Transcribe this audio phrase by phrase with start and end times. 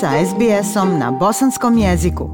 [0.00, 2.24] sa SBS-om na bosanskom jeziku.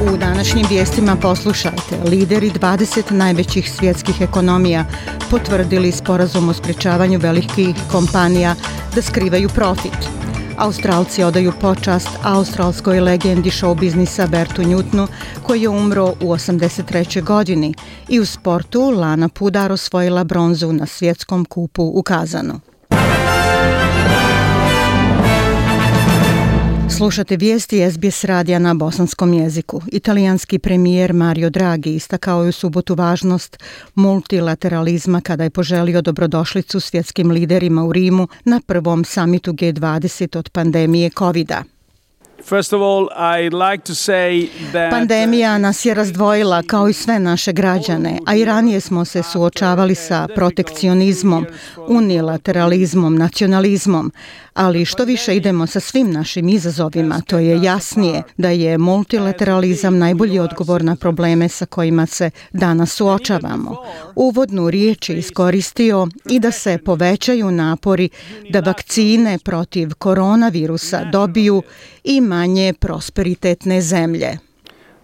[0.00, 1.96] U današnjim vijestima poslušajte.
[2.04, 4.84] Lideri 20 najvećih svjetskih ekonomija
[5.30, 8.54] potvrdili sporazum o sprečavanju velikih kompanija
[8.94, 10.23] da skrivaju profit.
[10.58, 15.06] Australci odaju počast australskoj legendi show biznisa Bertu Njutnu,
[15.42, 17.22] koji je umro u 83.
[17.22, 17.74] godini
[18.08, 22.60] i u sportu Lana Pudar osvojila bronzu na svjetskom kupu u Kazanu.
[26.90, 29.82] Slušate vijesti SBS radija na bosanskom jeziku.
[29.92, 33.62] Italijanski premijer Mario Draghi istakao je u subotu važnost
[33.94, 41.10] multilateralizma kada je poželio dobrodošlicu svjetskim liderima u Rimu na prvom samitu G20 od pandemije
[41.10, 41.73] covid -a.
[42.48, 43.40] COVID-a.
[44.90, 49.94] Pandemija nas je razdvojila kao i sve naše građane, a i ranije smo se suočavali
[49.94, 51.46] sa protekcionizmom,
[51.88, 54.12] unilateralizmom, nacionalizmom,
[54.54, 60.38] ali što više idemo sa svim našim izazovima, to je jasnije da je multilateralizam najbolji
[60.38, 63.76] odgovor na probleme sa kojima se danas suočavamo.
[64.14, 68.08] Uvodnu riječ je iskoristio i da se povećaju napori
[68.50, 71.62] da vakcine protiv koronavirusa dobiju
[72.04, 74.38] i manje prosperitetne zemlje.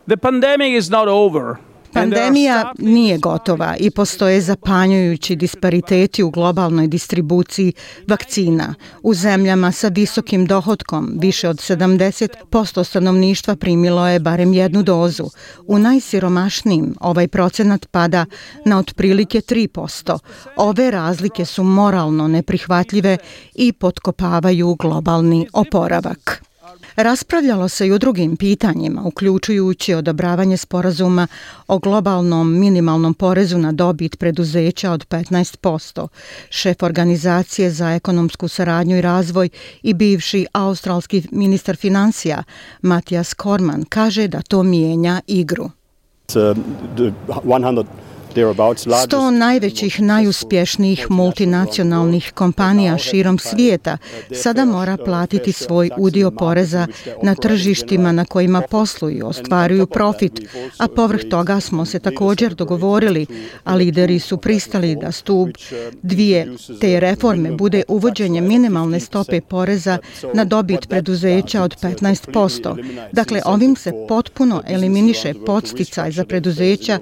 [0.07, 1.57] The pandemic is not over.
[1.93, 7.73] Pandemija nije gotova i postoje zapanjujući dispariteti u globalnoj distribuciji
[8.07, 8.75] vakcina.
[9.03, 15.25] U zemljama sa visokim dohodkom više od 70% stanovništva primilo je barem jednu dozu.
[15.67, 18.27] U najsiromašnijim ovaj procenat pada
[18.65, 20.19] na otprilike 3%.
[20.57, 23.17] Ove razlike su moralno neprihvatljive
[23.55, 26.50] i potkopavaju globalni oporavak.
[26.97, 31.27] Raspravljalo se i o drugim pitanjima, uključujući odobravanje sporazuma
[31.69, 36.09] o globalnom minimalnom porezu na dobit preduzeća od 15%.
[36.51, 39.49] Šef organizacije za ekonomsku saradnju i razvoj
[39.83, 42.43] i bivši australski ministar financija
[42.83, 45.71] Matijas Korman kaže da to mijenja igru.
[46.29, 47.85] 100
[49.05, 53.99] Sto najvećih, najuspješnijih multinacionalnih kompanija širom svijeta
[54.43, 56.87] sada mora platiti svoj udio poreza
[57.23, 60.41] na tržištima na kojima posluju, ostvaruju profit,
[60.79, 63.27] a povrh toga smo se također dogovorili,
[63.65, 65.51] a lideri su pristali da stup
[66.03, 69.99] dvije te reforme bude uvođenje minimalne stope poreza
[70.35, 73.09] na dobit preduzeća od 15%.
[73.13, 76.99] Dakle, ovim se potpuno eliminiše podsticaj za preduzeća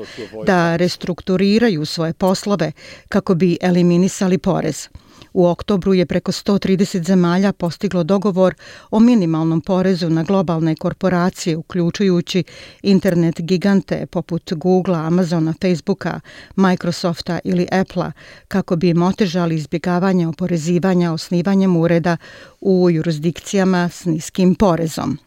[0.46, 2.72] da restrukturiraju restrukturiraju svoje poslove
[3.08, 4.88] kako bi eliminisali porez.
[5.32, 8.54] U oktobru je preko 130 zemalja postiglo dogovor
[8.90, 12.44] o minimalnom porezu na globalne korporacije, uključujući
[12.82, 16.20] internet gigante poput Google, Amazona, Facebooka,
[16.56, 18.12] Microsofta ili Applea,
[18.48, 22.16] kako bi im otežali izbjegavanje oporezivanja osnivanjem ureda
[22.60, 25.18] u jurisdikcijama s niskim porezom.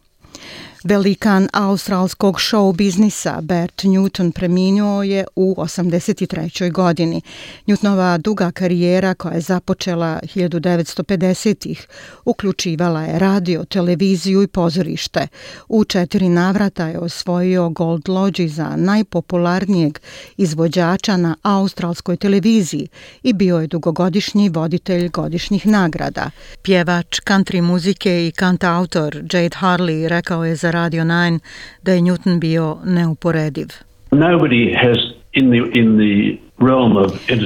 [0.84, 6.72] Velikan australskog show biznisa Bert Newton preminuo je u 83.
[6.72, 7.22] godini.
[7.66, 11.86] Newtonova duga karijera koja je započela 1950-ih
[12.24, 15.28] uključivala je radio, televiziju i pozorište.
[15.68, 19.98] U četiri navrata je osvojio Gold Lodge za najpopularnijeg
[20.36, 22.88] izvođača na australskoj televiziji
[23.22, 26.30] i bio je dugogodišnji voditelj godišnjih nagrada.
[26.62, 31.38] Pjevač country muzike i kantautor Jade Harley rekao je za Radio 9
[31.82, 33.68] da je Newton bio neuporediv.
[34.10, 34.98] Nobody has
[35.32, 36.42] in the in the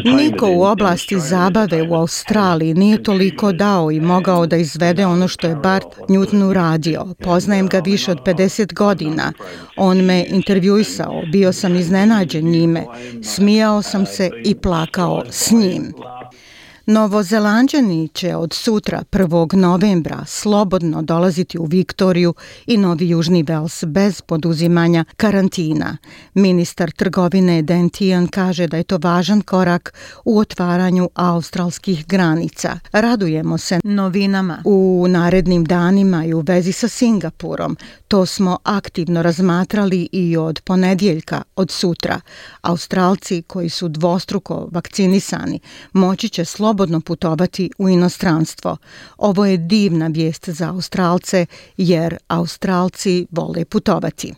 [0.05, 5.47] Niko u oblasti zabave u Australiji nije toliko dao i mogao da izvede ono što
[5.47, 7.07] je Bart Newton uradio.
[7.19, 9.33] Poznajem ga više od 50 godina.
[9.77, 12.85] On me intervjuisao, bio sam iznenađen njime,
[13.23, 15.93] smijao sam se i plakao s njim.
[16.89, 19.57] Novozelanđani će od sutra 1.
[19.57, 22.35] novembra slobodno dolaziti u Viktoriju
[22.67, 25.97] i Novi Južni Vels bez poduzimanja karantina.
[26.35, 29.95] Ministar trgovine Dan Tian kaže da je to važan korak
[30.25, 32.79] u otvaranju australskih granica.
[32.93, 37.77] Radujemo se novinama u narednim danima i u vezi sa Singapurom.
[38.09, 42.21] To smo aktivno razmatrali i od ponedjeljka, od sutra.
[42.63, 45.61] Australci koji su dvostruko vakcinisani
[45.93, 48.77] moći će slobodno slobodno putovati u inostranstvo.
[49.19, 51.47] Ovo je divna vijest za Australce
[51.77, 54.35] jer Australci vole putovati.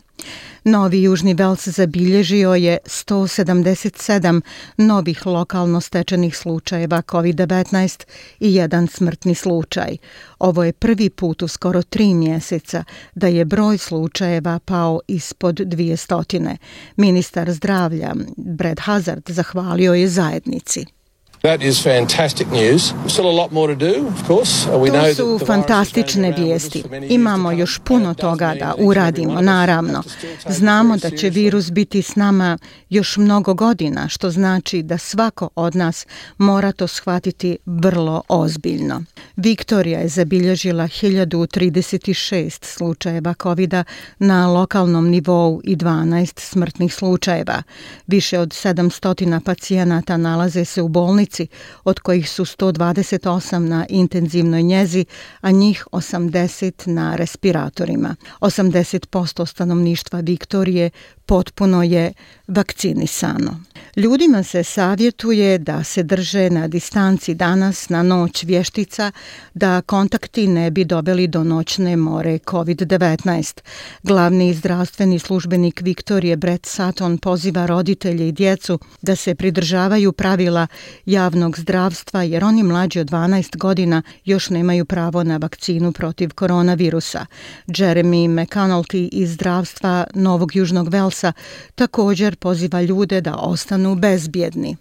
[0.64, 4.40] Novi Južni Vels zabilježio je 177
[4.76, 8.05] novih lokalno stečenih slučajeva COVID-19
[8.40, 9.96] i jedan smrtni slučaj.
[10.38, 15.96] Ovo je prvi put u skoro tri mjeseca da je broj slučajeva pao ispod dvije
[15.96, 16.56] stotine.
[16.96, 20.98] Ministar zdravlja Brad Hazard zahvalio je zajednici.
[21.43, 22.93] That is fantastic news.
[23.06, 24.67] Still a lot more to do, of course.
[24.67, 26.85] Uh, we to su fantastične vijesti.
[27.08, 30.02] Imamo još puno toga da uradimo, naravno.
[30.49, 32.58] Znamo da će virus biti s nama
[32.90, 36.06] još mnogo godina, što znači da svako od nas
[36.38, 39.02] mora to shvatiti vrlo ozbiljno.
[39.37, 43.75] Viktorija je zabilježila 1036 slučajeva covid
[44.19, 47.62] na lokalnom nivou i 12 smrtnih slučajeva.
[48.06, 51.49] Više od 700 pacijenata nalaze se u bolnici bolnici,
[51.85, 55.05] od kojih su 128 na intenzivnoj njezi,
[55.41, 58.17] a njih 80 na respiratorima.
[58.41, 60.91] 80% stanovništva Viktorije
[61.29, 62.13] potpuno je
[62.49, 63.61] vakcinisano.
[63.97, 69.13] Ljudima se savjetuje da se drže na distanci danas na noć vještica
[69.55, 73.61] da kontakti ne bi doveli do noćne more COVID-19.
[74.03, 80.67] Glavni zdravstveni službenik Viktorije Brett Sutton poziva roditelje i djecu da se pridržavaju pravila
[81.07, 81.18] javnog
[81.59, 87.26] zdravstva jer oni mlađi od 12 godina još nemaju pravo na vakcinu protiv koronavirusa.
[87.67, 91.32] Jeremy McAnulty iz zdravstva Novog Južnog Velsa
[91.75, 94.76] također poziva ljude da ostanu bezbjedni.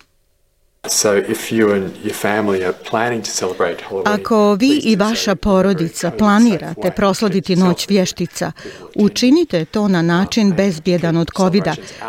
[4.05, 8.51] Ako vi i vaša porodica planirate proslaviti noć vještica,
[8.95, 11.63] učinite to na način bezbjedan od covid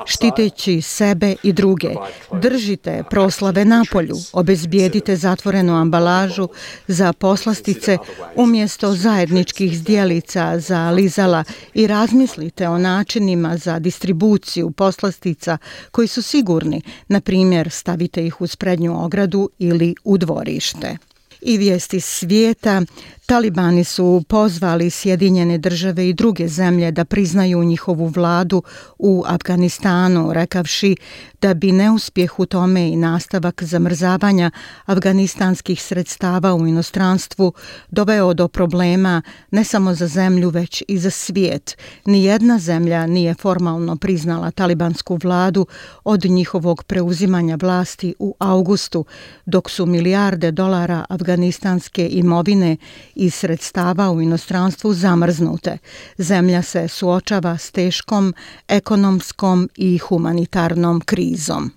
[0.06, 1.88] štiteći sebe i druge.
[2.32, 6.48] Držite proslave na polju, obezbijedite zatvorenu ambalažu
[6.86, 7.98] za poslastice
[8.36, 15.58] umjesto zajedničkih zdjelica za lizala i razmislite o načinima za distribuciju poslastica
[15.90, 20.96] koji su sigurni, na primjer stavite ih uz prednju ogradu ili u dvorište.
[21.40, 22.82] I vijesti svijeta
[23.28, 28.62] Talibani su pozvali Sjedinjene države i druge zemlje da priznaju njihovu vladu
[28.98, 30.96] u Afganistanu, rekavši
[31.42, 34.50] da bi neuspjeh u tome i nastavak zamrzavanja
[34.86, 37.52] afganistanskih sredstava u inostranstvu
[37.90, 41.78] doveo do problema ne samo za zemlju, već i za svijet.
[42.04, 45.66] Nijedna zemlja nije formalno priznala talibansku vladu
[46.04, 49.04] od njihovog preuzimanja vlasti u augustu,
[49.46, 52.76] dok su milijarde dolara afganistanske imovine
[53.14, 55.78] i sredstava u inostranstvu zamrznute.
[56.18, 58.34] Zemlja se suočava s teškom
[58.68, 61.70] ekonomskom i humanitarnom krizom.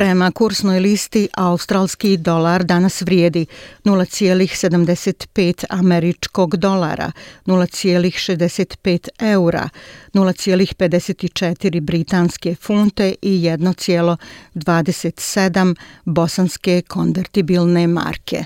[0.00, 3.46] Prema kursnoj listi, australski dolar danas vrijedi
[3.84, 7.12] 0,75 američkog dolara,
[7.46, 9.68] 0,65 eura,
[10.12, 15.74] 0,54 britanske funte i 1,27
[16.04, 18.44] bosanske konvertibilne marke.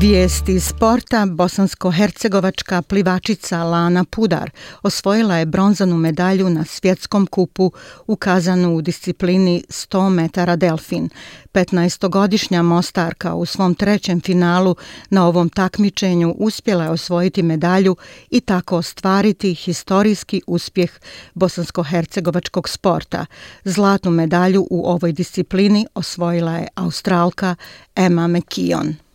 [0.00, 4.50] Vijesti sporta, bosansko-hercegovačka plivačica Lana Pudar
[4.82, 7.72] osvojila je bronzanu medalju na svjetskom kupu
[8.06, 11.08] ukazanu u disciplini 100 metara delfin.
[11.52, 14.76] 15-godišnja Mostarka u svom trećem finalu
[15.10, 17.96] na ovom takmičenju uspjela je osvojiti medalju
[18.30, 20.90] i tako ostvariti historijski uspjeh
[21.34, 23.26] bosansko-hercegovačkog sporta.
[23.64, 27.54] Zlatnu medalju u ovoj disciplini osvojila je Australka
[27.94, 29.05] Emma McKeon.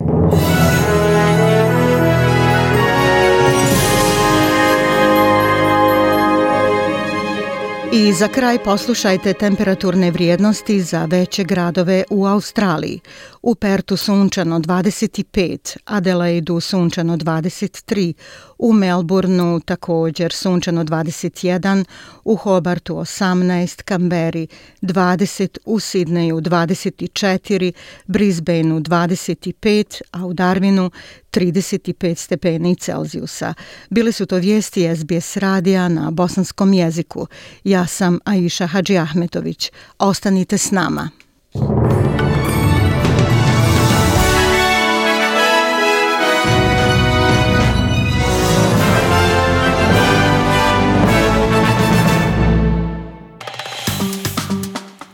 [0.00, 0.82] Yeah.
[7.98, 13.00] I za kraj poslušajte temperaturne vrijednosti za veće gradove u Australiji.
[13.42, 18.12] U Pertu sunčano 25, Adelaidu sunčano 23,
[18.58, 21.84] u Melbourneu također sunčano 21,
[22.24, 24.46] u Hobartu 18, Kamberi
[24.82, 27.72] 20, u Sidneju 24,
[28.06, 30.90] Brisbaneu 25, a u Darwinu
[31.30, 33.54] 35 stepeni Celzijusa.
[33.90, 37.26] Bile su to vijesti SBS radija na bosanskom jeziku.
[37.64, 39.72] Ja sam Aisha Hadži Ahmetović.
[39.98, 41.10] Ostanite s nama.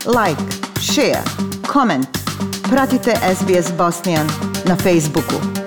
[0.05, 0.41] Like,
[0.81, 1.23] share,
[1.73, 2.07] comment.
[2.69, 4.27] Pratite SBS Bosnian
[4.65, 5.62] na Facebooku.